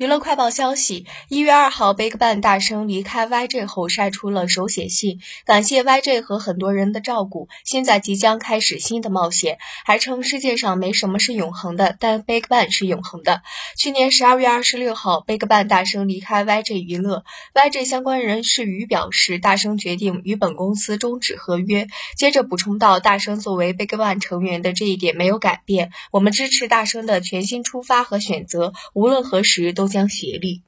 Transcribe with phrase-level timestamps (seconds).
[0.00, 9.58] 娱乐快报消息：一月二号，BigBang 大声离开 YG 后晒出了手写信，感谢 YG 和很多人的照顾，现在即将开始新的冒险。
[9.84, 13.42] 还称世界上没什么是永恒的，但 BigBang 是永恒的。
[13.76, 21.88] 去年十二月二十六号，BigBang 大声离开 YG 娱乐，YG 相关人士于表示，大声决定与本公司终止合约。
[22.16, 29.89] 接着补充到，大声作为 BigBang 成员的这一点没有改变，我们支持大声的全新出发和选择，无论何时都。
[29.90, 30.62] 将协力。